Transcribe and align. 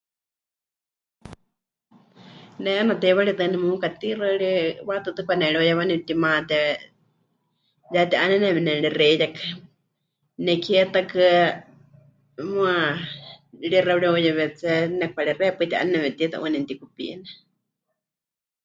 Ne 2.61 2.69
'eena 2.75 2.93
teiwaritɨ́a 3.01 3.51
nemuka 3.51 3.87
tixaɨ 4.01 4.31
ri 4.41 4.51
waʼatɨɨ́tɨ 4.87 5.21
pɨkanereuyehɨwá 5.23 5.83
nepɨtimaté 5.87 6.59
ya 7.93 8.01
ti'áneneme 8.09 8.61
nemɨrexeiyakɨ, 8.63 9.39
nekie 10.45 10.81
ta 10.93 10.99
huukɨ́a 11.03 11.31
muuwa 12.49 12.73
rixɨa 13.71 13.95
pɨreuyewetsé, 13.95 14.71
nepɨkarexeiya 14.99 15.57
paɨ 15.57 15.69
ti'áneneme 15.71 16.09
tiita 16.17 16.35
'uuwa 16.37 16.49
nemɨtikupine. 16.53 17.25